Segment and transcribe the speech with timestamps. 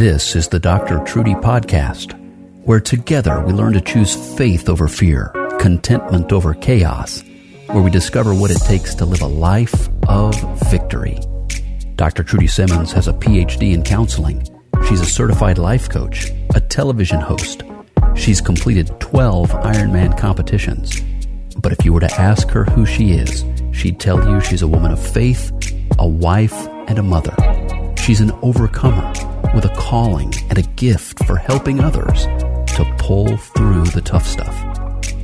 [0.00, 1.04] This is the Dr.
[1.04, 2.14] Trudy Podcast,
[2.64, 7.22] where together we learn to choose faith over fear, contentment over chaos,
[7.66, 10.34] where we discover what it takes to live a life of
[10.70, 11.20] victory.
[11.96, 12.22] Dr.
[12.22, 14.42] Trudy Simmons has a PhD in counseling.
[14.88, 17.62] She's a certified life coach, a television host.
[18.14, 20.98] She's completed 12 Ironman competitions.
[21.58, 23.44] But if you were to ask her who she is,
[23.74, 25.52] she'd tell you she's a woman of faith,
[25.98, 26.56] a wife,
[26.88, 27.36] and a mother.
[27.98, 29.12] She's an overcomer
[29.54, 32.24] with a calling and a gift for helping others
[32.74, 34.54] to pull through the tough stuff.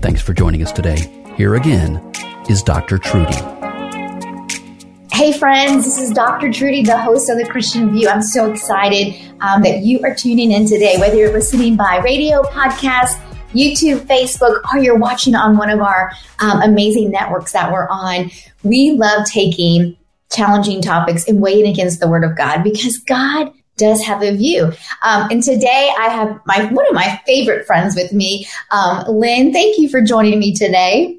[0.00, 1.10] Thanks for joining us today.
[1.36, 2.00] Here again
[2.48, 2.98] is Dr.
[2.98, 3.36] Trudy.
[5.12, 6.52] Hey, friends, this is Dr.
[6.52, 8.08] Trudy, the host of The Christian View.
[8.08, 12.42] I'm so excited um, that you are tuning in today, whether you're listening by radio,
[12.42, 13.18] podcast,
[13.52, 18.30] YouTube, Facebook, or you're watching on one of our um, amazing networks that we're on.
[18.62, 19.96] We love taking
[20.30, 24.72] challenging topics and weighing against the Word of God because God does have a view.
[25.02, 29.52] Um, and today I have my one of my favorite friends with me, um, Lynn.
[29.52, 31.18] Thank you for joining me today.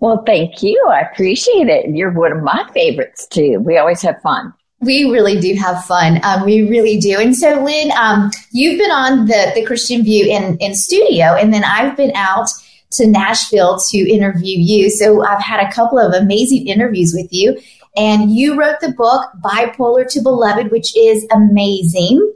[0.00, 0.80] Well, thank you.
[0.90, 1.90] I appreciate it.
[1.90, 3.60] You're one of my favorites too.
[3.60, 4.54] We always have fun.
[4.80, 6.20] We really do have fun.
[6.22, 7.18] Um, we really do.
[7.18, 11.52] And so, Lynn, um, you've been on the the Christian View in in studio, and
[11.52, 12.48] then I've been out
[12.90, 14.90] to Nashville to interview you.
[14.90, 17.60] So I've had a couple of amazing interviews with you.
[17.96, 22.32] And you wrote the book, Bipolar to Beloved, which is amazing.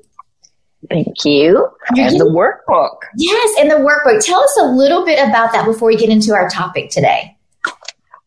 [0.88, 1.68] Thank you.
[1.96, 2.96] And the workbook.
[3.16, 4.24] Yes, and the workbook.
[4.24, 7.36] Tell us a little bit about that before we get into our topic today.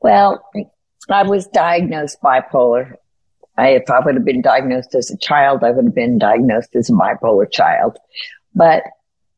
[0.02, 0.44] Well,
[1.10, 2.94] I was diagnosed bipolar.
[3.58, 6.76] I, if I would have been diagnosed as a child, I would have been diagnosed
[6.76, 7.98] as a bipolar child.
[8.54, 8.84] But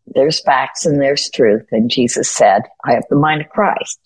[0.08, 1.66] there's facts and there's truth.
[1.72, 4.00] And Jesus said, I have the mind of Christ.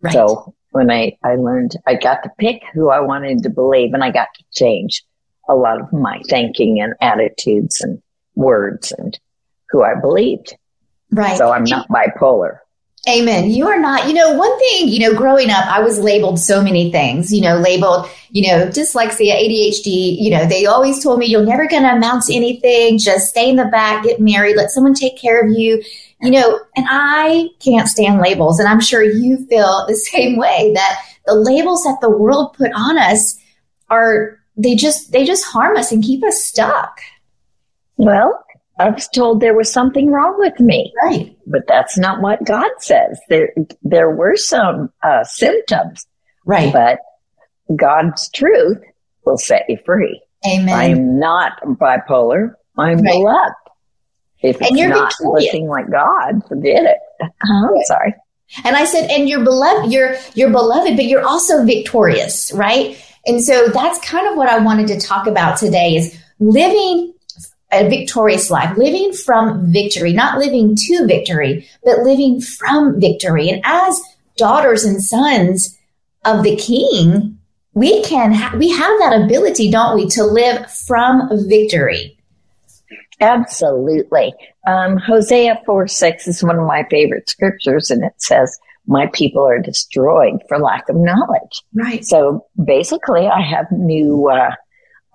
[0.00, 0.12] Right.
[0.12, 4.02] So when I, I learned I got to pick who I wanted to believe and
[4.02, 5.04] I got to change
[5.48, 8.02] a lot of my thinking and attitudes and
[8.34, 9.16] words and
[9.70, 10.56] who I believed.
[11.12, 11.38] Right.
[11.38, 12.58] So I'm not bipolar.
[13.08, 13.50] Amen.
[13.50, 16.60] You are not, you know, one thing, you know, growing up, I was labeled so
[16.60, 21.26] many things, you know, labeled, you know, dyslexia, ADHD, you know, they always told me
[21.26, 22.98] you're never going to amount to anything.
[22.98, 25.84] Just stay in the back, get married, let someone take care of you
[26.20, 28.58] you know, and I can't stand labels.
[28.58, 32.70] And I'm sure you feel the same way that the labels that the world put
[32.74, 33.38] on us
[33.90, 37.00] are, they just, they just harm us and keep us stuck.
[37.96, 38.44] Well,
[38.78, 40.92] I was told there was something wrong with me.
[41.04, 41.36] Right.
[41.46, 43.20] But that's not what God says.
[43.28, 43.50] There,
[43.82, 46.06] there were some uh, symptoms.
[46.44, 46.72] Right.
[46.72, 46.98] But
[47.76, 48.78] God's truth
[49.24, 50.20] will set you free.
[50.46, 50.74] Amen.
[50.74, 52.54] I am not bipolar.
[52.76, 53.04] I'm right.
[53.04, 53.54] beloved.
[54.44, 55.46] If it's and you're not victorious.
[55.46, 56.98] looking like God, forget it.
[57.22, 58.14] Uh-huh, I'm sorry.
[58.64, 63.02] And I said, and you're beloved, you're you're beloved, but you're also victorious, right?
[63.26, 67.14] And so that's kind of what I wanted to talk about today is living
[67.72, 73.48] a victorious life, living from victory, not living to victory, but living from victory.
[73.48, 73.98] And as
[74.36, 75.76] daughters and sons
[76.26, 77.38] of the King,
[77.72, 82.13] we can ha- we have that ability, don't we, to live from victory.
[83.20, 84.34] Absolutely.
[84.66, 89.46] Um, Hosea 4 6 is one of my favorite scriptures, and it says, My people
[89.46, 91.62] are destroyed for lack of knowledge.
[91.74, 92.04] Right.
[92.04, 94.50] So basically, I have new, uh,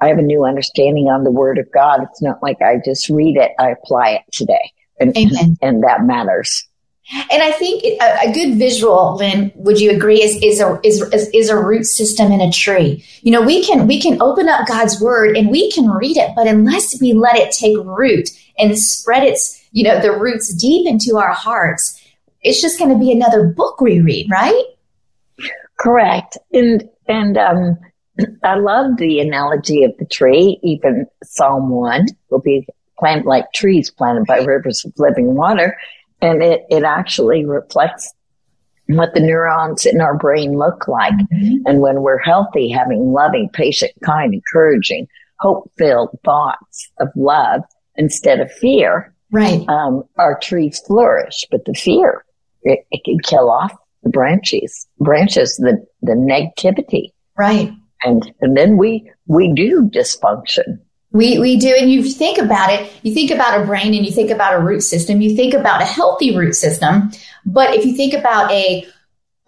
[0.02, 2.02] I have a new understanding on the word of God.
[2.04, 4.72] It's not like I just read it, I apply it today.
[5.00, 5.58] And, Amen.
[5.62, 6.66] and that matters.
[7.12, 11.02] And I think a, a, good visual, Lynn, would you agree, is, is a is,
[11.34, 13.04] is a root system in a tree.
[13.22, 16.32] You know, we can we can open up God's word and we can read it,
[16.36, 18.30] but unless we let it take root
[18.60, 22.00] and spread its you know the roots deep into our hearts,
[22.42, 24.66] it's just going to be another book we read, right?
[25.80, 26.38] Correct.
[26.54, 27.78] And and um,
[28.44, 30.60] I love the analogy of the tree.
[30.62, 32.68] Even Psalm one will be
[33.00, 35.76] planted like trees planted by rivers of living water
[36.22, 38.14] and it, it actually reflects
[38.88, 41.14] what the neurons in our brain look like.
[41.14, 41.68] Mm-hmm.
[41.68, 45.08] And when we're healthy, having loving, patient, kind, encouraging,
[45.40, 47.62] hope filled thoughts of love
[47.96, 49.68] instead of fear, right?
[49.70, 52.26] Um, our trees flourish, but the fear,
[52.64, 53.74] it, it can kill off
[54.04, 57.12] the branches, branches, the, the negativity.
[57.38, 57.72] Right.
[58.04, 60.80] And, and then we, we do dysfunction.
[61.12, 61.76] We, we do.
[61.76, 64.60] And you think about it, you think about a brain and you think about a
[64.60, 67.12] root system, you think about a healthy root system.
[67.46, 68.86] But if you think about a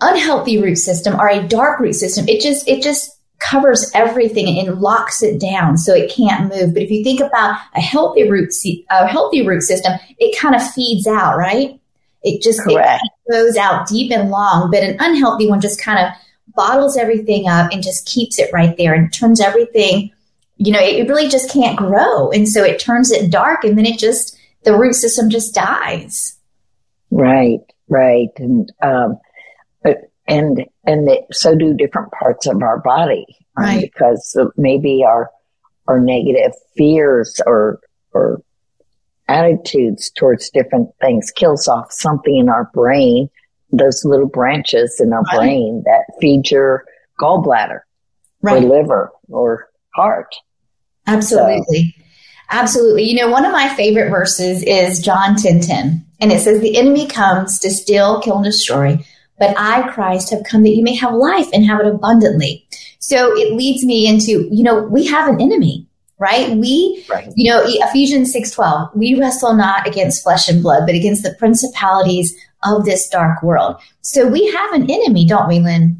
[0.01, 4.79] unhealthy root system or a dark root system, it just, it just covers everything and
[4.79, 6.73] locks it down so it can't move.
[6.73, 8.51] But if you think about a healthy root,
[8.89, 11.79] a healthy root system, it kind of feeds out, right?
[12.23, 14.71] It just it goes out deep and long.
[14.71, 16.13] But an unhealthy one just kind of
[16.55, 20.11] bottles everything up and just keeps it right there and turns everything
[20.63, 22.29] you know, it, really just can't grow.
[22.29, 26.37] And so it turns it dark and then it just, the root system just dies.
[27.09, 28.29] Right, right.
[28.37, 29.19] And, um,
[30.27, 33.25] and, and it, so do different parts of our body.
[33.57, 33.81] Um, right.
[33.81, 35.31] because maybe our,
[35.87, 37.79] our negative fears or,
[38.13, 38.43] or
[39.27, 43.31] attitudes towards different things kills off something in our brain,
[43.71, 45.37] those little branches in our right.
[45.37, 46.85] brain that feed your
[47.19, 47.79] gallbladder
[48.43, 48.63] right.
[48.63, 50.35] or liver or heart.
[51.13, 51.95] Absolutely.
[51.97, 52.03] So.
[52.51, 53.03] Absolutely.
[53.03, 56.05] You know, one of my favorite verses is John 10 10.
[56.19, 59.03] And it says, The enemy comes to steal, kill, and destroy.
[59.39, 62.67] But I, Christ, have come that you may have life and have it abundantly.
[62.99, 65.87] So it leads me into, you know, we have an enemy,
[66.19, 66.55] right?
[66.55, 67.27] We, right.
[67.35, 71.33] you know, Ephesians 6 12, we wrestle not against flesh and blood, but against the
[71.39, 73.81] principalities of this dark world.
[74.01, 75.97] So we have an enemy, don't we, Lynn?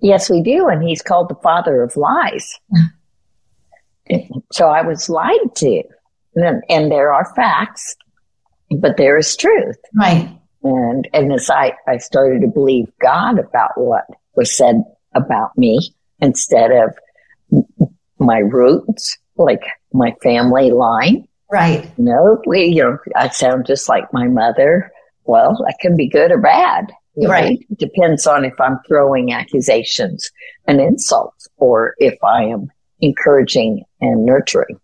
[0.00, 0.68] Yes, we do.
[0.68, 2.58] And he's called the father of lies.
[4.52, 5.82] So I was lied to.
[6.34, 7.96] And, and there are facts,
[8.70, 9.76] but there is truth.
[9.94, 10.30] Right.
[10.62, 14.04] And, and as I, I started to believe God about what
[14.36, 14.82] was said
[15.14, 16.94] about me instead of
[18.18, 19.62] my roots, like
[19.92, 21.26] my family line.
[21.50, 21.90] Right.
[21.96, 24.92] You know, we, you know, I sound just like my mother.
[25.24, 26.92] Well, that can be good or bad.
[27.16, 27.58] Right.
[27.70, 30.30] It depends on if I'm throwing accusations
[30.66, 34.80] and insults or if I am encouraging and nurturing.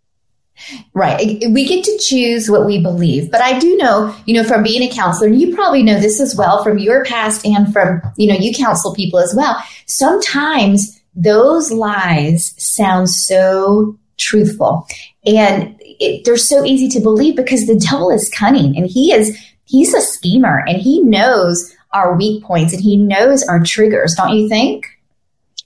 [0.95, 1.43] Right.
[1.51, 3.31] We get to choose what we believe.
[3.31, 6.21] But I do know, you know, from being a counselor, and you probably know this
[6.21, 9.63] as well from your past and from, you know, you counsel people as well.
[9.87, 14.87] Sometimes those lies sound so truthful
[15.27, 19.39] and it, they're so easy to believe because the devil is cunning and he is,
[19.65, 24.37] he's a schemer and he knows our weak points and he knows our triggers, don't
[24.37, 24.87] you think?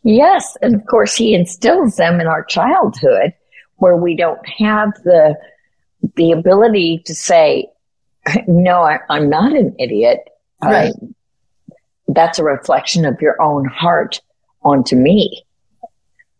[0.03, 0.57] Yes.
[0.63, 3.35] And of course, he instills them in our childhood
[3.77, 5.37] where we don't have the,
[6.17, 7.69] the ability to say,
[8.47, 10.21] no, I, am not an idiot.
[10.63, 10.93] Right.
[11.01, 11.15] Um,
[12.09, 14.21] that's a reflection of your own heart
[14.63, 15.45] onto me.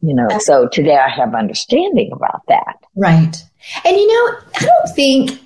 [0.03, 2.77] You know, so today I have understanding about that.
[2.97, 3.37] Right.
[3.85, 5.41] And you know, I don't think,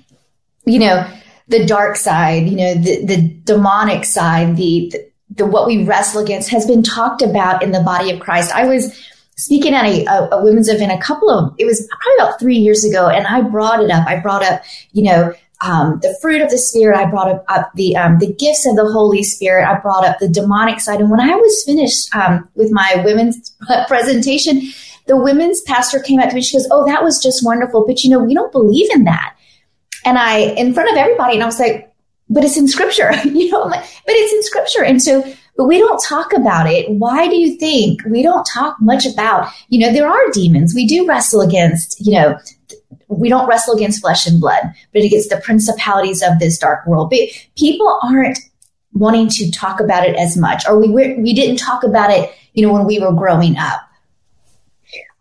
[0.65, 1.05] you know,
[1.49, 6.21] the dark side, you know, the, the demonic side, the, the the what we wrestle
[6.21, 8.53] against has been talked about in the body of Christ.
[8.53, 8.95] I was
[9.37, 12.57] speaking at a, a, a, women's event a couple of it was probably about three
[12.57, 14.07] years ago, and I brought it up.
[14.07, 16.97] I brought up, you know, um, the fruit of the spirit.
[16.97, 19.67] I brought up, up the um, the gifts of the Holy Spirit.
[19.67, 20.99] I brought up the demonic side.
[20.99, 23.55] And when I was finished um, with my women's
[23.87, 24.61] presentation,
[25.07, 26.41] the women's pastor came up to me.
[26.41, 29.35] She goes, "Oh, that was just wonderful, but you know, we don't believe in that."
[30.05, 31.91] And I, in front of everybody, and I was like,
[32.29, 34.83] but it's in scripture, you know, but it's in scripture.
[34.83, 35.23] And so,
[35.57, 36.89] but we don't talk about it.
[36.89, 40.73] Why do you think we don't talk much about, you know, there are demons.
[40.75, 42.37] We do wrestle against, you know,
[43.07, 44.63] we don't wrestle against flesh and blood,
[44.93, 47.09] but against the principalities of this dark world.
[47.09, 47.19] But
[47.57, 48.39] people aren't
[48.93, 52.65] wanting to talk about it as much, or we we didn't talk about it, you
[52.65, 53.81] know, when we were growing up.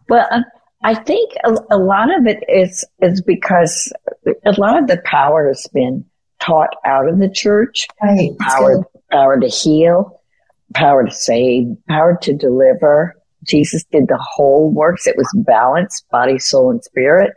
[0.08, 0.42] Well, uh,
[0.82, 3.92] I think a, a lot of it is is because
[4.24, 6.04] a lot of the power has been
[6.44, 7.86] taught out of the church.
[8.02, 8.36] Right.
[8.38, 10.20] Power, power to heal,
[10.74, 13.16] power to save, power to deliver.
[13.44, 15.06] Jesus did the whole works.
[15.06, 17.32] It was balanced, body, soul, and spirit.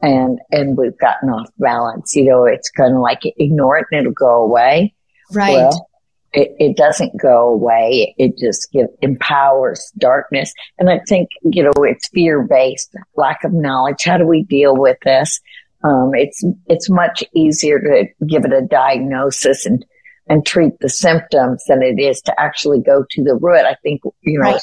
[0.00, 2.14] And, and we've gotten off balance.
[2.16, 4.94] You know, it's kind of like ignore it and it'll go away.
[5.32, 5.54] Right.
[5.54, 5.88] Well,
[6.32, 8.14] it, it doesn't go away.
[8.18, 10.52] It just give, empowers darkness.
[10.78, 14.02] And I think, you know, it's fear based, lack of knowledge.
[14.04, 15.40] How do we deal with this?
[15.84, 19.84] Um, it's it's much easier to give it a diagnosis and
[20.28, 23.66] and treat the symptoms than it is to actually go to the root.
[23.66, 24.52] I think you know.
[24.52, 24.62] Right.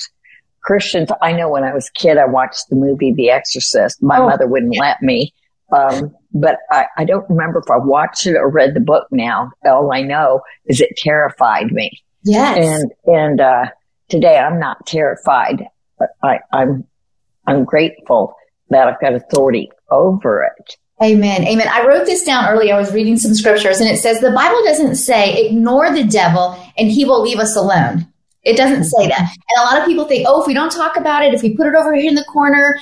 [0.61, 4.03] Christians, I know when I was a kid, I watched the movie The Exorcist.
[4.03, 5.33] My oh, mother wouldn't let me.
[5.71, 9.51] Um, but I, I don't remember if I watched it or read the book now.
[9.65, 11.91] All I know is it terrified me.
[12.23, 12.57] Yes.
[12.57, 13.65] And, and, uh,
[14.09, 15.65] today I'm not terrified.
[16.23, 16.85] I, I'm,
[17.47, 18.35] I'm grateful
[18.69, 20.77] that I've got authority over it.
[21.01, 21.47] Amen.
[21.47, 21.67] Amen.
[21.69, 22.75] I wrote this down earlier.
[22.75, 26.57] I was reading some scriptures and it says the Bible doesn't say ignore the devil
[26.77, 28.05] and he will leave us alone.
[28.43, 29.19] It doesn't say that.
[29.19, 31.55] And a lot of people think, oh, if we don't talk about it, if we
[31.55, 32.79] put it over here in the corner,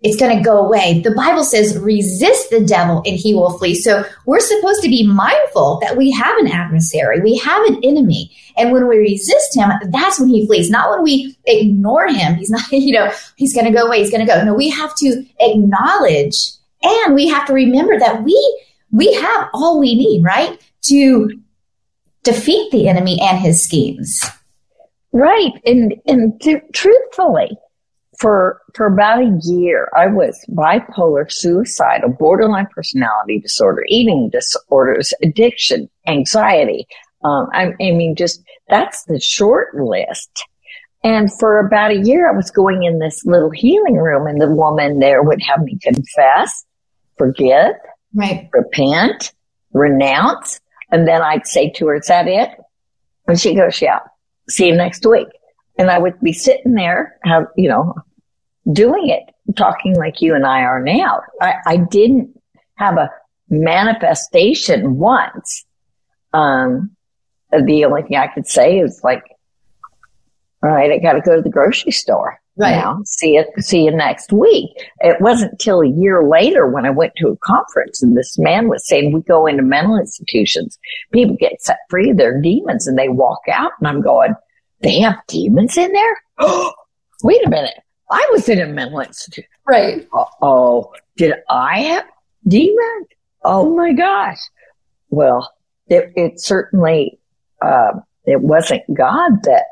[0.00, 1.00] it's going to go away.
[1.00, 3.74] The Bible says, resist the devil and he will flee.
[3.74, 8.30] So we're supposed to be mindful that we have an adversary, we have an enemy.
[8.56, 12.36] And when we resist him, that's when he flees, not when we ignore him.
[12.36, 14.44] He's not, you know, he's going to go away, he's going to go.
[14.44, 19.78] No, we have to acknowledge and we have to remember that we, we have all
[19.78, 20.60] we need, right?
[20.84, 21.30] To
[22.22, 24.24] defeat the enemy and his schemes.
[25.12, 25.52] Right.
[25.64, 27.56] And, and t- truthfully,
[28.18, 35.88] for for about a year, I was bipolar, suicidal, borderline personality disorder, eating disorders, addiction,
[36.06, 36.86] anxiety.
[37.24, 40.44] Um, I, I mean, just that's the short list.
[41.04, 44.50] And for about a year, I was going in this little healing room, and the
[44.50, 46.64] woman there would have me confess,
[47.18, 47.74] forgive,
[48.14, 49.32] right, repent,
[49.72, 50.60] renounce,
[50.90, 52.50] and then I'd say to her, "Is that it?"
[53.26, 54.00] And she goes, "Yeah."
[54.48, 55.28] See you next week.
[55.78, 57.94] And I would be sitting there, have, you know,
[58.72, 59.22] doing it,
[59.56, 61.20] talking like you and I are now.
[61.40, 62.38] I, I didn't
[62.74, 63.10] have a
[63.48, 65.64] manifestation once.
[66.32, 66.96] Um,
[67.50, 69.22] the only thing I could say is like,
[70.62, 72.76] all right, I got to go to the grocery store right.
[72.76, 73.00] now.
[73.04, 74.70] See you, see you next week.
[75.00, 78.68] It wasn't till a year later when I went to a conference and this man
[78.68, 80.78] was saying we go into mental institutions,
[81.12, 84.34] people get set free of their demons and they walk out and I'm going,
[84.80, 86.22] they have demons in there?
[87.22, 87.74] Wait a minute.
[88.10, 89.44] I was in a mental institute.
[89.66, 90.08] Right.
[90.40, 92.06] Oh, did I have
[92.46, 93.06] demons?
[93.44, 94.38] Oh my gosh.
[95.10, 95.52] Well,
[95.88, 97.18] it, it certainly,
[97.60, 97.92] uh,
[98.24, 99.64] it wasn't God that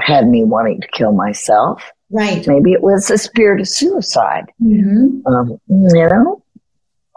[0.00, 1.90] had me wanting to kill myself.
[2.10, 2.46] Right.
[2.46, 4.52] Maybe it was a spirit of suicide.
[4.62, 5.26] Mm-hmm.
[5.26, 6.42] Um, you know,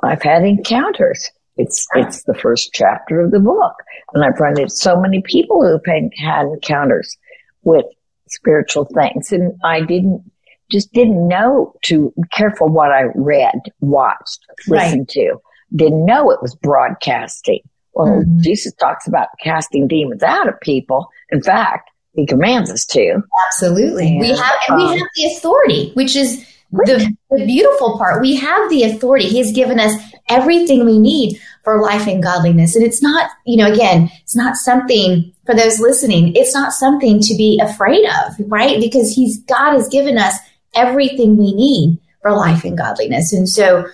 [0.04, 1.30] I've had encounters.
[1.58, 3.76] It's it's the first chapter of the book,
[4.14, 7.18] and I've run into so many people who've had encounters
[7.64, 7.86] with
[8.30, 9.34] spiritual things.
[9.34, 10.24] And I didn't,
[10.72, 15.08] just didn't know to be careful what I read, watched, listened right.
[15.10, 15.36] to.
[15.76, 17.60] Didn't know it was broadcasting.
[17.94, 18.42] Well, mm-hmm.
[18.42, 21.10] Jesus talks about casting demons out of people.
[21.30, 23.22] In fact, he commands us to.
[23.48, 24.08] Absolutely.
[24.08, 28.22] And, we have, and um, we have the authority, which is the, the beautiful part.
[28.22, 29.28] We have the authority.
[29.28, 29.94] He has given us
[30.30, 32.76] everything we need for life and godliness.
[32.76, 37.20] And it's not, you know, again, it's not something for those listening, it's not something
[37.22, 38.80] to be afraid of, right?
[38.80, 40.36] Because he's, God has given us
[40.76, 43.34] everything we need for life and godliness.
[43.34, 43.88] And so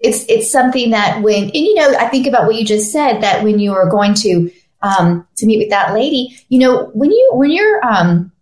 [0.00, 3.20] it's, it's something that when, and you know, I think about what you just said
[3.20, 4.50] that when you are going to,
[4.86, 8.32] um, to meet with that lady, you know, when you, when you're, um,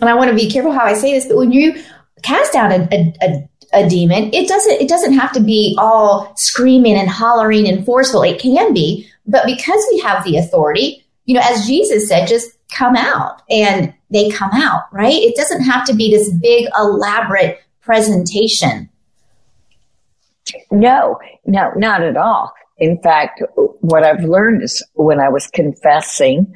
[0.00, 1.82] and I want to be careful how I say this, but when you
[2.22, 6.34] cast out a, a, a a demon, it doesn't it doesn't have to be all
[6.36, 8.22] screaming and hollering and forceful.
[8.22, 12.50] It can be, but because we have the authority, you know, as Jesus said, just
[12.68, 15.14] come out and they come out, right?
[15.14, 18.90] It doesn't have to be this big elaborate presentation.
[20.70, 22.52] No, no, not at all.
[22.78, 26.54] In fact, what I've learned is when I was confessing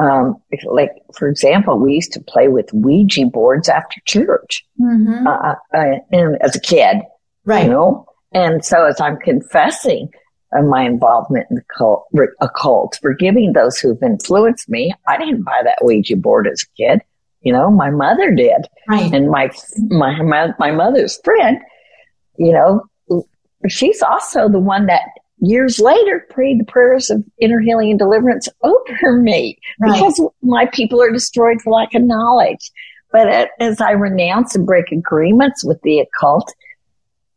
[0.00, 0.36] um,
[0.70, 5.26] like, for example, we used to play with Ouija boards after church, mm-hmm.
[5.26, 6.98] uh, uh, and as a kid,
[7.44, 7.64] right?
[7.64, 10.08] You know, and so as I'm confessing
[10.56, 12.06] uh, my involvement in the cult,
[12.40, 17.00] occult, forgiving those who've influenced me, I didn't buy that Ouija board as a kid.
[17.42, 19.12] You know, my mother did, right?
[19.12, 19.50] And my
[19.88, 21.58] my my, my mother's friend,
[22.36, 23.24] you know,
[23.68, 25.02] she's also the one that
[25.40, 29.92] years later prayed the prayers of inner healing and deliverance over me right.
[29.92, 32.70] because my people are destroyed for lack of knowledge.
[33.10, 36.52] But as I renounce and break agreements with the occult,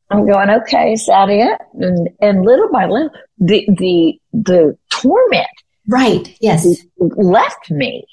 [0.09, 1.61] I'm going, okay, is that it?
[1.75, 5.47] And, and little by little, the, the, the torment.
[5.87, 6.35] Right.
[6.41, 6.67] Yes.
[6.97, 8.05] Left me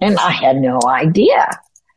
[0.00, 1.50] and I had no idea.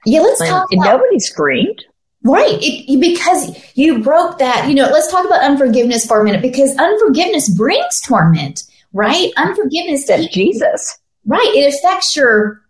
[0.05, 0.21] Yeah.
[0.21, 0.73] Let's and, talk.
[0.73, 1.85] About- nobody screamed.
[2.23, 2.57] Right.
[2.61, 6.75] It, because you broke that, you know, let's talk about unforgiveness for a minute because
[6.77, 8.63] unforgiveness brings torment,
[8.93, 9.29] right?
[9.35, 10.99] Unforgiveness that Jesus.
[11.25, 11.51] Right.
[11.53, 12.61] It affects your,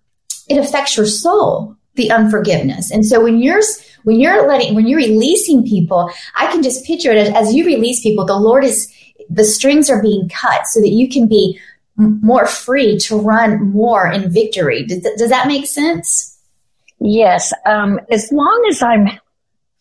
[0.50, 2.89] it affects your soul, the unforgiveness.
[2.91, 3.62] And so when you're,
[4.03, 7.65] when you're letting, when you're releasing people, I can just picture it as, as you
[7.65, 8.91] release people, the Lord is,
[9.29, 11.60] the strings are being cut so that you can be
[11.95, 14.83] more free to run more in victory.
[14.83, 16.39] Does, does that make sense?
[17.00, 17.53] Yes.
[17.67, 19.10] Um, as long as I'm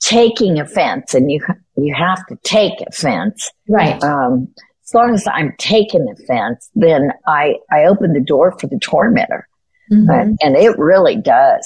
[0.03, 1.41] taking offense, and you
[1.77, 4.03] you have to take offense, right?
[4.03, 4.49] Um,
[4.85, 9.49] as long as I'm taking offense, then I I open the door for the tormentor,
[9.91, 10.11] mm-hmm.
[10.11, 11.65] uh, and it really does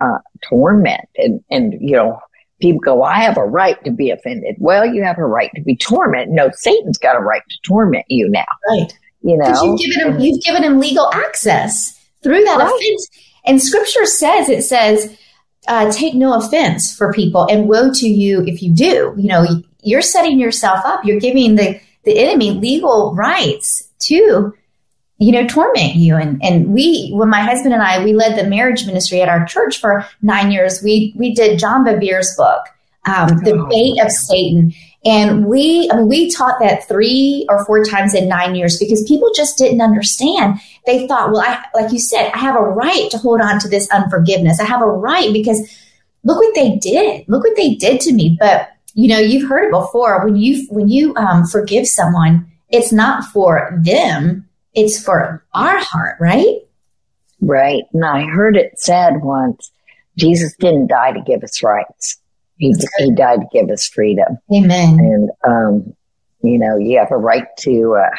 [0.00, 1.08] uh, torment.
[1.16, 2.18] And and you know,
[2.60, 4.56] people go, I have a right to be offended.
[4.58, 6.34] Well, you have a right to be tormented.
[6.34, 8.92] No, Satan's got a right to torment you now, right?
[9.22, 12.66] You know, you've given him you've given him legal access through that right.
[12.66, 13.08] offense.
[13.46, 15.16] And Scripture says it says
[15.66, 19.14] uh, take no offense for people and woe to you if you do.
[19.16, 19.46] You know,
[19.82, 21.04] you're setting yourself up.
[21.04, 24.54] You're giving the, the enemy legal rights to,
[25.18, 26.16] you know, torment you.
[26.16, 29.44] And, and we, when my husband and I, we led the marriage ministry at our
[29.46, 30.82] church for nine years.
[30.82, 32.64] We, we did John Bevere's book,
[33.06, 33.66] um, The oh.
[33.68, 34.74] Bait of Satan.
[35.06, 39.04] And we, I mean, we taught that three or four times in nine years because
[39.06, 40.58] people just didn't understand.
[40.86, 43.68] They thought, well, I, like you said, I have a right to hold on to
[43.68, 44.60] this unforgiveness.
[44.60, 45.60] I have a right because
[46.24, 47.24] look what they did.
[47.28, 48.36] Look what they did to me.
[48.38, 50.24] But you know, you've heard it before.
[50.24, 56.16] When you when you um, forgive someone, it's not for them; it's for our heart,
[56.20, 56.58] right?
[57.40, 57.84] Right.
[57.92, 59.70] And I heard it said once:
[60.16, 62.18] Jesus didn't die to give us rights;
[62.58, 64.38] he he died to give us freedom.
[64.52, 64.98] Amen.
[65.00, 65.96] And um,
[66.42, 68.16] you know, you have a right to uh,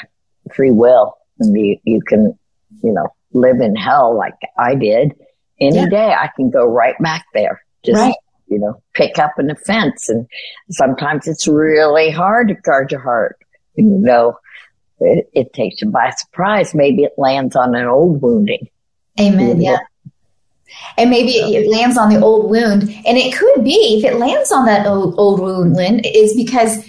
[0.53, 2.37] free will, and you you can,
[2.83, 5.13] you know, live in hell like I did.
[5.59, 5.89] Any yeah.
[5.89, 7.61] day, I can go right back there.
[7.83, 8.13] Just right
[8.47, 10.09] you know, pick up an offense.
[10.09, 10.27] And
[10.69, 13.37] sometimes it's really hard to guard your heart.
[13.75, 14.37] You know,
[14.99, 16.73] it, it takes you by surprise.
[16.73, 18.69] Maybe it lands on an old wounding.
[19.19, 19.61] Amen.
[19.61, 19.79] Yeah.
[20.97, 22.83] And maybe it lands on the old wound.
[22.83, 26.85] And it could be, if it lands on that old, old wound, Lynn, is because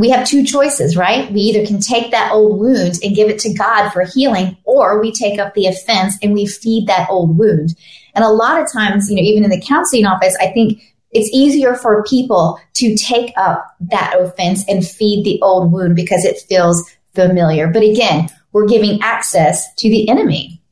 [0.00, 1.30] we have two choices, right?
[1.30, 5.00] We either can take that old wound and give it to God for healing, or
[5.00, 7.76] we take up the offense and we feed that old wound.
[8.14, 11.28] And a lot of times, you know, even in the counseling office, I think it's
[11.32, 16.38] easier for people to take up that offense and feed the old wound because it
[16.48, 16.82] feels
[17.14, 17.68] familiar.
[17.68, 20.62] But again, we're giving access to the enemy.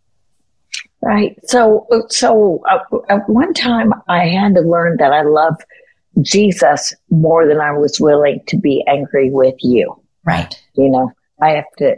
[1.03, 1.39] Right.
[1.45, 5.57] So, so uh, one time I had to learn that I love
[6.23, 10.01] Jesus more than I was willing to be angry with you.
[10.25, 10.61] Right.
[10.75, 11.97] You know, I have to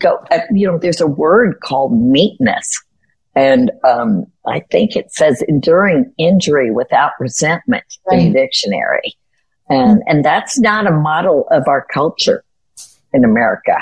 [0.00, 2.82] go, uh, you know, there's a word called meekness
[3.38, 8.18] and um, I think it says enduring injury without resentment right.
[8.18, 9.16] in the dictionary.
[9.68, 12.42] And, and that's not a model of our culture
[13.12, 13.76] in America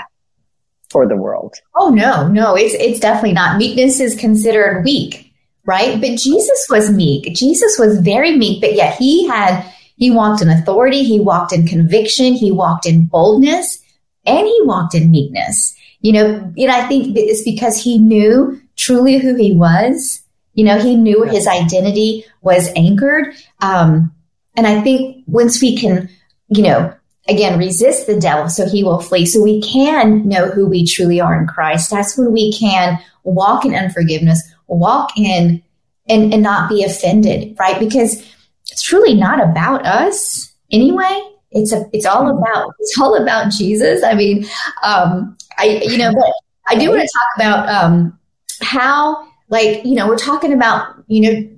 [0.92, 1.54] or the world.
[1.74, 3.56] Oh, no, no, it's, it's definitely not.
[3.56, 5.25] Meekness is considered weak,
[5.66, 6.00] right?
[6.00, 7.34] But Jesus was meek.
[7.34, 9.62] Jesus was very meek, but yet he had,
[9.96, 11.02] he walked in authority.
[11.02, 12.34] He walked in conviction.
[12.34, 13.82] He walked in boldness
[14.24, 15.74] and he walked in meekness.
[16.00, 20.22] You know, and I think it's because he knew truly who he was.
[20.54, 23.34] You know, he knew his identity was anchored.
[23.60, 24.12] Um,
[24.56, 26.08] and I think once we can,
[26.48, 26.94] you know,
[27.28, 29.26] again, resist the devil so he will flee.
[29.26, 31.90] So we can know who we truly are in Christ.
[31.90, 35.62] That's when we can walk in unforgiveness, walk in
[36.08, 37.78] and, and not be offended, right?
[37.78, 38.24] Because
[38.70, 41.20] it's truly not about us anyway.
[41.50, 44.02] It's a, it's all about, it's all about Jesus.
[44.02, 44.46] I mean,
[44.82, 46.32] um, I, you know, but
[46.68, 48.18] I do want to talk about, um,
[48.60, 51.48] how, like, you know, we're talking about, you know,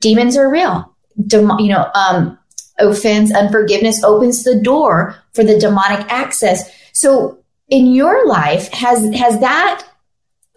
[0.00, 0.94] demons are real.
[1.26, 2.38] Dem- you know, um,
[2.78, 6.70] offense, unforgiveness opens the door for the demonic access.
[6.92, 9.84] So in your life, has, has that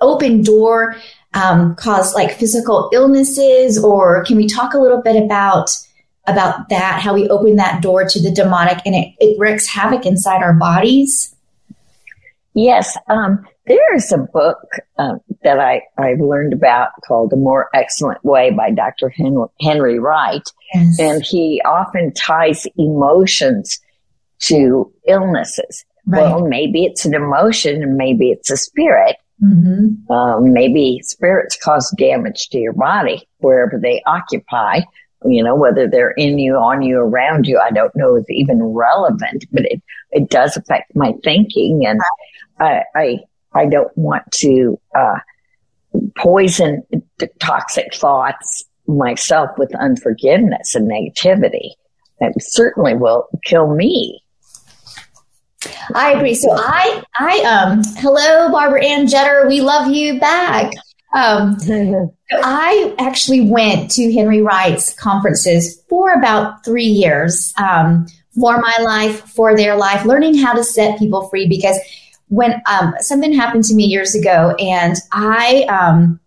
[0.02, 0.98] open door,
[1.34, 5.72] um, caused like physical illnesses or can we talk a little bit about,
[6.28, 10.06] about that, how we open that door to the demonic and it, it wreaks havoc
[10.06, 11.36] inside our bodies?
[12.54, 12.98] Yes.
[13.08, 14.68] Um, there's a book
[14.98, 19.10] um, that I, I've learned about called The More Excellent Way by Dr.
[19.10, 20.48] Henry, Henry Wright.
[20.74, 21.00] Yes.
[21.00, 23.80] And he often ties emotions
[24.40, 25.86] to illnesses.
[26.06, 26.22] Right.
[26.22, 29.16] Well, maybe it's an emotion and maybe it's a spirit.
[29.42, 30.12] Mm-hmm.
[30.12, 34.82] Um, maybe spirits cause damage to your body wherever they occupy.
[35.26, 38.62] You know, whether they're in you, on you, around you, I don't know is even
[38.62, 41.86] relevant, but it, it does affect my thinking.
[41.86, 42.02] And
[42.60, 43.20] I, I
[43.54, 45.20] I don't want to uh,
[46.18, 46.84] poison
[47.40, 51.72] toxic thoughts myself with unforgiveness and negativity.
[52.20, 54.23] It certainly will kill me.
[55.94, 56.36] I agree.
[56.36, 59.48] So I, I, um, hello, Barbara Ann Jetter.
[59.48, 60.72] We love you back.
[61.14, 61.58] Um,
[62.32, 68.08] I actually went to Henry Wright's conferences for about three years, um,
[68.40, 71.78] for my life, for their life, learning how to set people free because
[72.30, 76.20] when um, something happened to me years ago, and I, um,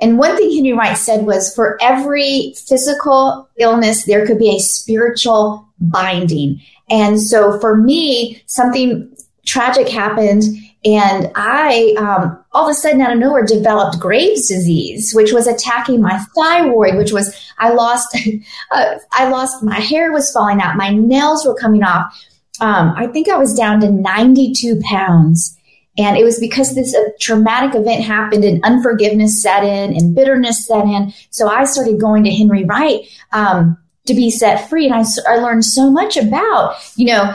[0.00, 4.58] and one thing Henry Wright said was for every physical illness, there could be a
[4.58, 6.60] spiritual binding.
[6.90, 9.10] And so for me, something
[9.46, 10.44] tragic happened
[10.86, 15.46] and I, um, all of a sudden out of nowhere developed Graves disease, which was
[15.46, 18.14] attacking my thyroid, which was, I lost,
[18.70, 22.14] uh, I lost, my hair was falling out, my nails were coming off
[22.60, 25.58] um, I think I was down to 92 pounds.
[25.96, 30.66] And it was because this uh, traumatic event happened and unforgiveness set in and bitterness
[30.66, 31.12] set in.
[31.30, 34.86] So I started going to Henry Wright um, to be set free.
[34.86, 37.34] And I, I learned so much about, you know,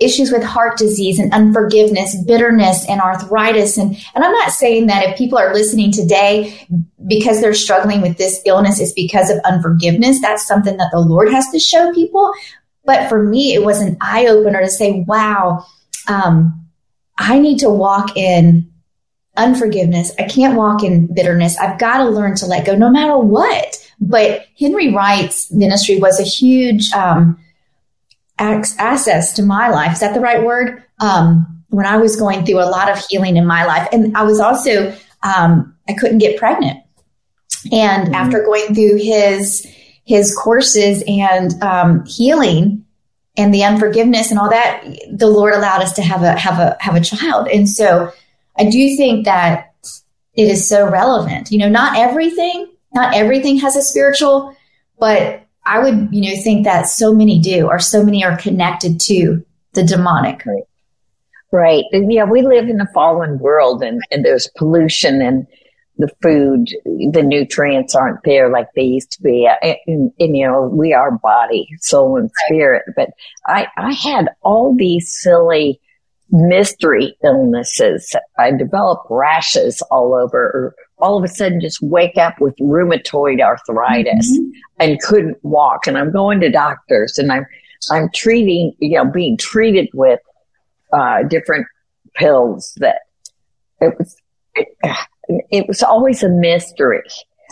[0.00, 3.76] issues with heart disease and unforgiveness, bitterness and arthritis.
[3.76, 6.66] And, and I'm not saying that if people are listening today
[7.06, 10.20] because they're struggling with this illness is because of unforgiveness.
[10.20, 12.32] That's something that the Lord has to show people.
[12.84, 15.66] But for me, it was an eye opener to say, wow,
[16.08, 16.66] um,
[17.18, 18.70] I need to walk in
[19.36, 20.12] unforgiveness.
[20.18, 21.58] I can't walk in bitterness.
[21.58, 23.76] I've got to learn to let go no matter what.
[24.00, 27.38] But Henry Wright's ministry was a huge, um,
[28.38, 29.92] access to my life.
[29.92, 30.82] Is that the right word?
[31.00, 33.88] Um, when I was going through a lot of healing in my life.
[33.92, 36.82] And I was also, um, I couldn't get pregnant.
[37.70, 38.14] And mm-hmm.
[38.14, 39.66] after going through his,
[40.04, 42.84] his courses and, um, healing
[43.36, 44.82] and the unforgiveness and all that,
[45.12, 47.48] the Lord allowed us to have a, have a, have a child.
[47.48, 48.10] And so
[48.58, 49.74] I do think that
[50.34, 51.52] it is so relevant.
[51.52, 54.56] You know, not everything, not everything has a spiritual,
[54.98, 59.00] but I would, you know, think that so many do, or so many are connected
[59.02, 60.44] to the demonic.
[60.46, 60.62] Right.
[61.52, 61.84] Right.
[61.92, 65.46] Yeah, we live in a fallen world and, and there's pollution and
[65.98, 66.68] the food,
[67.12, 69.48] the nutrients aren't there like they used to be.
[69.62, 72.84] And, and, you know, we are body, soul, and spirit.
[72.96, 73.10] But
[73.46, 75.80] I, I had all these silly
[76.30, 78.14] mystery illnesses.
[78.38, 84.30] I developed rashes all over, all of a sudden just wake up with rheumatoid arthritis
[84.30, 84.50] mm-hmm.
[84.78, 85.86] and couldn't walk.
[85.86, 87.46] And I'm going to doctors and I'm,
[87.90, 90.20] I'm treating, you know, being treated with,
[90.92, 91.66] uh, different
[92.14, 93.02] pills that
[93.80, 94.16] it was,
[94.54, 94.68] it,
[95.50, 97.02] it was always a mystery.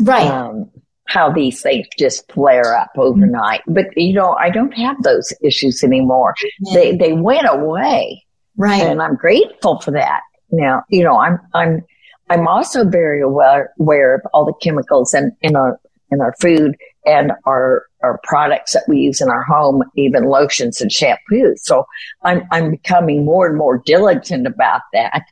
[0.01, 0.27] Right.
[0.27, 0.71] Um,
[1.07, 3.63] how these things just flare up overnight.
[3.67, 6.35] But, you know, I don't have those issues anymore.
[6.75, 8.27] They, they went away.
[8.59, 8.83] Right.
[8.83, 10.21] And I'm grateful for that.
[10.51, 11.83] Now, you know, I'm, I'm,
[12.31, 16.77] I'm also very aware, aware of all the chemicals in, in our, in our food
[17.07, 21.59] and our, our products that we use in our home, even lotions and shampoos.
[21.59, 21.87] So
[22.23, 25.25] I'm, I'm becoming more and more diligent about that.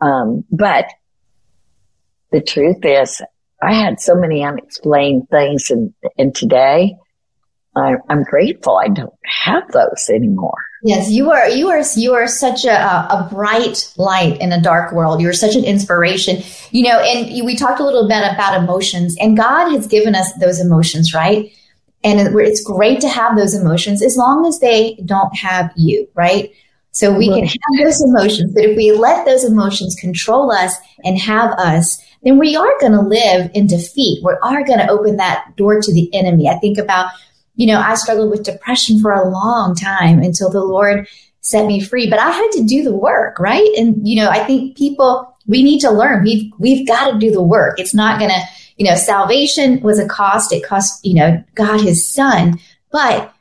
[0.00, 0.86] Um, but
[2.32, 3.22] the truth is
[3.62, 6.96] I had so many unexplained things and, and today
[7.76, 10.64] I, I'm grateful I don't have those anymore.
[10.84, 11.48] Yes, you are.
[11.48, 11.82] You are.
[11.94, 15.20] You are such a, a bright light in a dark world.
[15.20, 16.42] You're such an inspiration.
[16.72, 20.32] You know, and we talked a little bit about emotions, and God has given us
[20.40, 21.52] those emotions, right?
[22.02, 26.50] And it's great to have those emotions as long as they don't have you, right?
[26.90, 31.16] So we can have those emotions, but if we let those emotions control us and
[31.18, 34.22] have us, then we are going to live in defeat.
[34.22, 36.48] We are going to open that door to the enemy.
[36.48, 37.12] I think about
[37.62, 41.06] you know, I struggled with depression for a long time until the Lord
[41.42, 43.68] set me free, but I had to do the work, right?
[43.78, 46.24] And, you know, I think people, we need to learn.
[46.24, 47.78] We've, we've got to do the work.
[47.78, 48.40] It's not going to,
[48.78, 50.52] you know, salvation was a cost.
[50.52, 52.58] It cost, you know, God his son,
[52.90, 53.32] but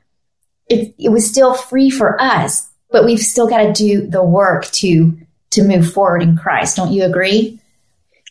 [0.68, 4.66] it, it was still free for us, but we've still got to do the work
[4.74, 5.18] to,
[5.50, 6.76] to move forward in Christ.
[6.76, 7.60] Don't you agree?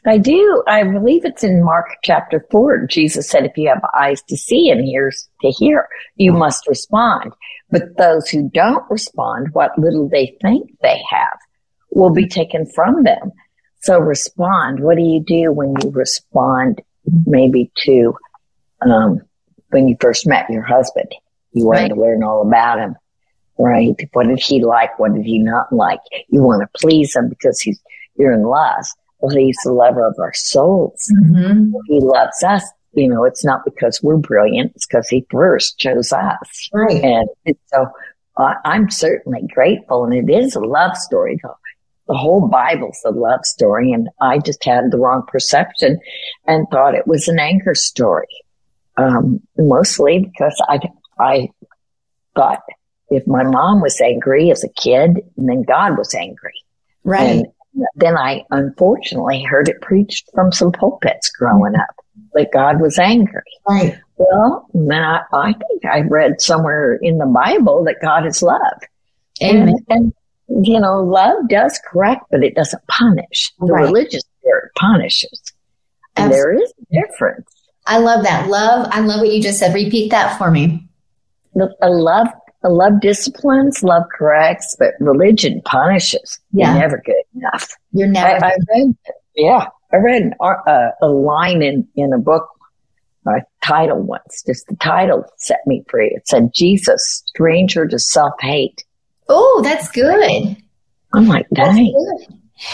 [0.07, 0.63] I do.
[0.67, 2.87] I believe it's in Mark chapter four.
[2.87, 7.33] Jesus said, if you have eyes to see and ears to hear, you must respond.
[7.71, 11.39] But those who don't respond, what little they think they have
[11.91, 13.33] will be taken from them.
[13.83, 14.81] So respond.
[14.81, 16.81] What do you do when you respond
[17.27, 18.15] maybe to,
[18.81, 19.21] um,
[19.69, 21.15] when you first met your husband?
[21.53, 21.89] You wanted right.
[21.95, 22.97] to learn all about him,
[23.59, 23.95] right?
[24.13, 24.99] What did he like?
[24.99, 26.01] What did he not like?
[26.29, 27.81] You want to please him because he's,
[28.17, 28.87] you're in love
[29.21, 31.11] well, he's the lover of our souls.
[31.23, 31.73] Mm-hmm.
[31.87, 32.65] He loves us.
[32.93, 34.73] You know, it's not because we're brilliant.
[34.75, 36.69] It's because he first chose us.
[36.73, 37.03] Right.
[37.03, 37.29] And
[37.67, 37.87] so
[38.37, 40.05] uh, I'm certainly grateful.
[40.05, 41.57] And it is a love story though.
[42.09, 43.93] The whole Bible's a love story.
[43.93, 46.01] And I just had the wrong perception
[46.47, 48.27] and thought it was an anger story.
[48.97, 50.81] Um, mostly because I,
[51.19, 51.49] I
[52.35, 52.63] thought
[53.11, 56.55] if my mom was angry as a kid, then God was angry.
[57.05, 57.39] Right.
[57.39, 57.47] And
[57.95, 61.95] then I unfortunately heard it preached from some pulpits growing up
[62.35, 63.43] that God was angry.
[63.69, 63.99] Right.
[64.17, 68.81] Well, then I, I think I read somewhere in the Bible that God is love.
[69.41, 70.13] And, and,
[70.49, 73.53] you know, love does correct, but it doesn't punish.
[73.61, 73.83] The right.
[73.83, 75.53] religious spirit punishes.
[76.17, 76.57] And Absolutely.
[76.57, 77.51] there is a difference.
[77.87, 78.49] I love that.
[78.49, 79.75] Love, I love what you just said.
[79.75, 80.87] Repeat that for me.
[81.83, 82.29] A love
[82.63, 86.39] I love disciplines, love corrects, but religion punishes.
[86.53, 86.73] Yeah.
[86.73, 87.75] You're never good enough.
[87.93, 88.45] You're never.
[88.45, 88.97] I, I read,
[89.35, 92.49] yeah, I read uh, a line in, in a book,
[93.27, 96.09] a title once, just the title set me free.
[96.09, 98.85] It said, Jesus, stranger to self hate.
[99.29, 100.57] Oh, that's good.
[101.13, 101.95] I'm like, dang.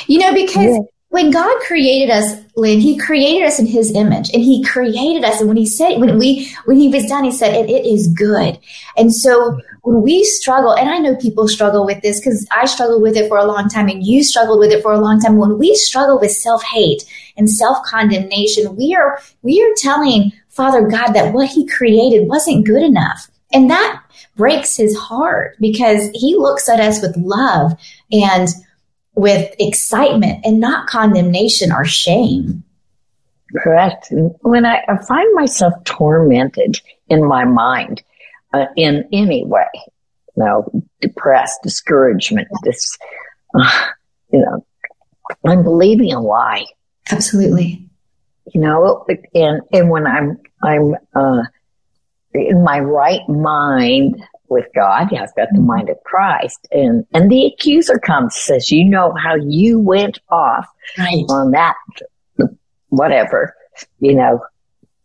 [0.07, 0.79] You know, because yeah.
[1.09, 5.41] when God created us, Lynn, He created us in His image, and He created us.
[5.41, 8.09] And when He said, when we, when He was done, He said, "It, it is
[8.09, 8.59] good."
[8.97, 13.03] And so when we struggle, and I know people struggle with this because I struggled
[13.03, 15.37] with it for a long time, and you struggled with it for a long time.
[15.37, 17.05] When we struggle with self hate
[17.37, 22.67] and self condemnation, we are we are telling Father God that what He created wasn't
[22.67, 24.03] good enough, and that
[24.35, 27.79] breaks His heart because He looks at us with love
[28.11, 28.49] and
[29.15, 32.65] with excitement and not condemnation or shame.
[33.63, 34.09] Correct.
[34.41, 38.03] When I, I find myself tormented in my mind
[38.57, 42.97] uh, in any way, you know, depressed, discouragement, this,
[43.59, 43.87] uh,
[44.33, 44.67] you know,
[45.45, 46.67] I'm believing a lie.
[47.11, 47.89] Absolutely.
[48.55, 51.43] You know, and, and when I'm, I'm, uh,
[52.33, 57.47] in my right mind with God, I've got the mind of Christ and, and the
[57.47, 60.67] accuser comes, says, you know how you went off
[60.99, 61.25] right.
[61.29, 61.77] on that,
[62.89, 63.55] whatever,
[64.01, 64.41] you know,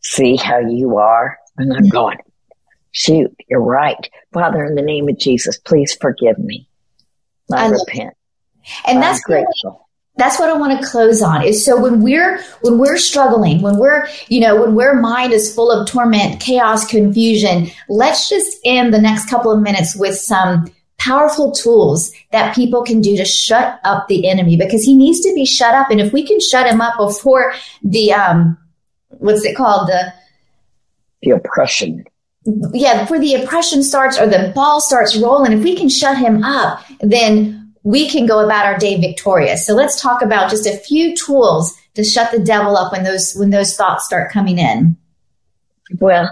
[0.02, 1.38] see how you are.
[1.58, 2.18] And I'm going,
[2.92, 4.10] shoot, you're right.
[4.34, 6.68] Father, in the name of Jesus, please forgive me.
[7.52, 8.16] I, I repent.
[8.88, 9.88] And that's grateful.
[10.18, 13.78] That's what I want to close on is so when we're when we're struggling, when
[13.78, 18.94] we're, you know, when our mind is full of torment, chaos, confusion, let's just end
[18.94, 23.80] the next couple of minutes with some powerful tools that people can do to shut
[23.84, 25.90] up the enemy because he needs to be shut up.
[25.90, 28.58] And if we can shut him up before the um
[29.10, 29.88] what's it called?
[29.88, 30.14] The
[31.24, 32.06] the oppression
[32.46, 36.44] yeah, before the oppression starts or the ball starts rolling, if we can shut him
[36.44, 39.66] up, then we can go about our day victorious.
[39.66, 43.34] So let's talk about just a few tools to shut the devil up when those
[43.36, 44.98] when those thoughts start coming in.
[46.00, 46.32] Well,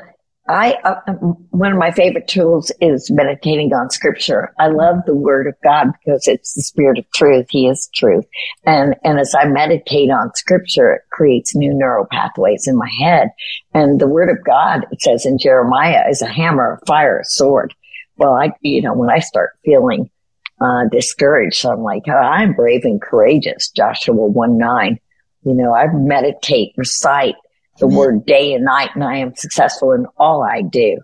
[0.49, 1.13] I uh,
[1.51, 4.51] one of my favorite tools is meditating on scripture.
[4.57, 7.45] I love the word of God because it's the spirit of truth.
[7.51, 8.25] He is truth.
[8.65, 13.29] And and as I meditate on scripture, it creates new neural pathways in my head.
[13.75, 17.25] And the word of God, it says in Jeremiah, is a hammer, a fire, a
[17.25, 17.75] sword.
[18.17, 20.09] Well, I you know, when I start feeling
[20.59, 24.99] uh, discouraged, I'm like, oh, I'm brave and courageous, Joshua 1 9.
[25.45, 27.35] You know, I meditate, recite,
[27.79, 27.95] the mm-hmm.
[27.95, 30.99] word day and night and I am successful in all I do.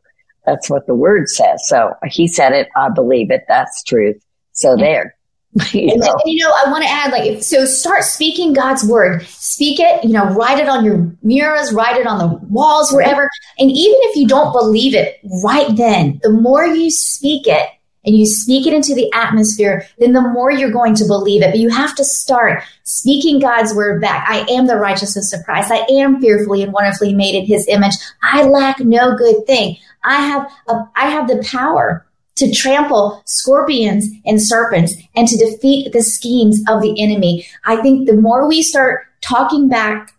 [0.46, 1.68] That's what the word says.
[1.68, 2.70] So he said it.
[2.76, 3.46] I believe it.
[3.48, 4.24] That's truth.
[4.54, 5.16] So there.
[5.72, 6.12] You know.
[6.12, 9.24] And, you know, I want to add, like, so start speaking God's word.
[9.24, 13.30] Speak it, you know, write it on your mirrors, write it on the walls, wherever.
[13.58, 17.70] And even if you don't believe it right then, the more you speak it,
[18.06, 21.52] and you speak it into the atmosphere, then the more you're going to believe it.
[21.52, 24.26] But you have to start speaking God's word back.
[24.30, 25.72] I am the righteousness of Christ.
[25.72, 27.94] I am fearfully and wonderfully made in his image.
[28.22, 29.78] I lack no good thing.
[30.04, 35.92] I have a, I have the power to trample scorpions and serpents and to defeat
[35.94, 37.46] the schemes of the enemy.
[37.66, 40.14] I think the more we start talking back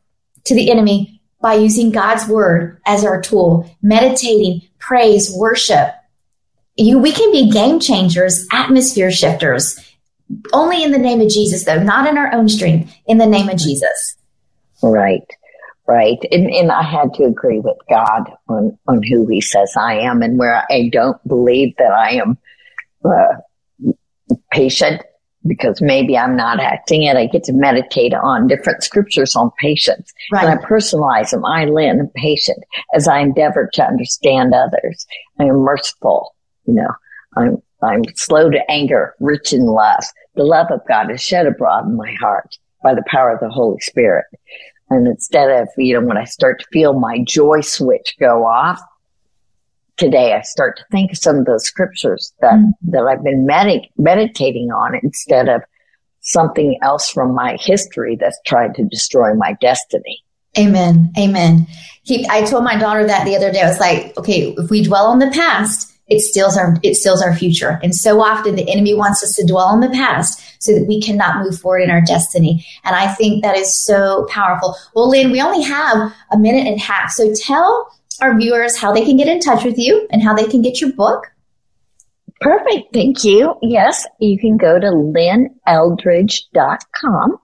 [0.44, 5.94] to the enemy by using God's word as our tool, meditating, praise, worship,
[6.76, 9.78] you, we can be game changers, atmosphere shifters,
[10.52, 13.48] only in the name of Jesus, though, not in our own strength, in the name
[13.48, 14.16] of Jesus.
[14.82, 15.26] Right,
[15.86, 16.18] right.
[16.30, 20.22] And, and I had to agree with God on, on who he says I am
[20.22, 22.38] and where I don't believe that I am
[23.04, 23.94] uh,
[24.50, 25.02] patient
[25.46, 27.16] because maybe I'm not acting it.
[27.16, 30.12] I get to meditate on different scriptures on patience.
[30.32, 30.44] Right.
[30.44, 31.44] And I personalize them.
[31.44, 35.06] I, Lynn, patient as I endeavor to understand others.
[35.38, 36.35] I am merciful
[36.66, 36.90] you know,
[37.36, 40.04] I'm, I'm slow to anger, rich in love.
[40.34, 43.50] The love of God is shed abroad in my heart by the power of the
[43.50, 44.26] Holy Spirit.
[44.90, 48.80] And instead of, you know, when I start to feel my joy switch go off,
[49.96, 52.90] today I start to think of some of those scriptures that, mm-hmm.
[52.90, 55.62] that I've been med- meditating on instead of
[56.20, 60.22] something else from my history that's trying to destroy my destiny.
[60.58, 61.12] Amen.
[61.18, 61.66] Amen.
[62.02, 63.60] He, I told my daughter that the other day.
[63.60, 67.22] I was like, okay, if we dwell on the past, it steals our it steals
[67.22, 67.78] our future.
[67.82, 71.00] And so often the enemy wants us to dwell on the past so that we
[71.00, 72.64] cannot move forward in our destiny.
[72.84, 74.76] And I think that is so powerful.
[74.94, 77.10] Well, Lynn, we only have a minute and a half.
[77.10, 77.90] So tell
[78.20, 80.80] our viewers how they can get in touch with you and how they can get
[80.80, 81.26] your book.
[82.40, 82.92] Perfect.
[82.92, 83.56] Thank you.
[83.62, 87.38] Yes, you can go to lynneldridge.com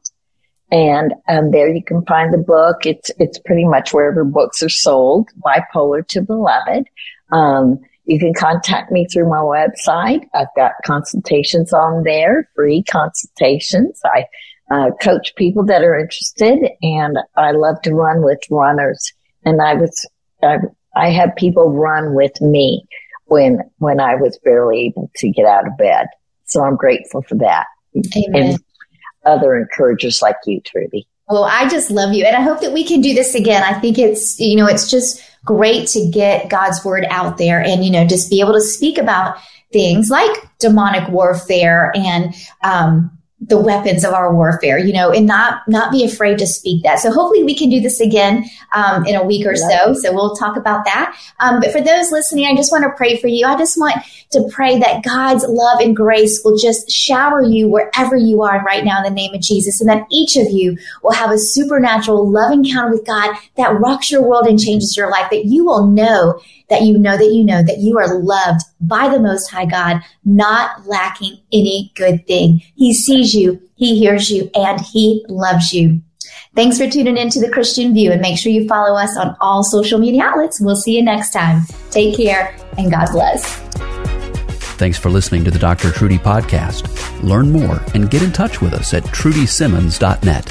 [0.71, 2.87] and um, there you can find the book.
[2.87, 5.29] It's it's pretty much wherever books are sold.
[5.45, 6.87] Bipolar to Beloved.
[7.31, 10.27] Um, you can contact me through my website.
[10.35, 14.01] I've got consultations on there, free consultations.
[14.05, 14.27] I
[14.71, 19.13] uh, coach people that are interested and I love to run with runners.
[19.45, 20.07] And I was,
[20.43, 20.59] I,
[20.97, 22.87] I had people run with me
[23.27, 26.07] when, when I was barely able to get out of bed.
[26.47, 27.67] So I'm grateful for that.
[28.17, 28.35] Amen.
[28.35, 28.59] And
[29.25, 31.07] other encouragers like you, Trudy.
[31.29, 32.25] Well, I just love you.
[32.25, 33.63] And I hope that we can do this again.
[33.63, 37.85] I think it's, you know, it's just great to get God's word out there and,
[37.85, 39.37] you know, just be able to speak about
[39.73, 43.12] things like demonic warfare and, um,
[43.45, 47.01] the weapons of our warfare, you know, and not not be afraid to speak that.
[47.01, 49.95] So hopefully we can do this again um, in a week or so.
[49.95, 51.17] So we'll talk about that.
[51.41, 53.45] Um, but for those listening, I just want to pray for you.
[53.47, 53.97] I just want
[54.31, 58.85] to pray that God's love and grace will just shower you wherever you are right
[58.85, 62.31] now in the name of Jesus, and that each of you will have a supernatural
[62.31, 65.31] love encounter with God that rocks your world and changes your life.
[65.31, 66.41] That you will know
[66.73, 70.01] that you know that you know that you are loved by the Most High God,
[70.25, 72.63] not lacking any good thing.
[72.75, 76.01] He sees you, He hears you, and He loves you.
[76.57, 79.37] Thanks for tuning in to the Christian View and make sure you follow us on
[79.41, 80.61] all social media outlets.
[80.61, 81.63] We'll see you next time.
[81.91, 83.57] Take care and God bless.
[84.77, 85.91] Thanks for listening to the Dr.
[85.93, 86.89] Trudy podcast.
[87.23, 90.45] Learn more and get in touch with us at trudysimmons.net.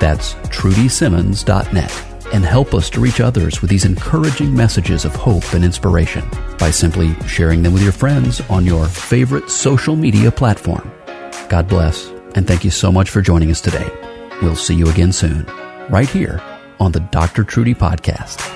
[0.00, 5.64] That's trudysimmons.net and help us to reach others with these encouraging messages of hope and
[5.64, 6.24] inspiration
[6.58, 10.90] by simply sharing them with your friends on your favorite social media platform.
[11.48, 13.88] God bless, and thank you so much for joining us today.
[14.42, 15.46] We'll see you again soon,
[15.88, 16.42] right here
[16.80, 17.44] on the Dr.
[17.44, 18.55] Trudy Podcast.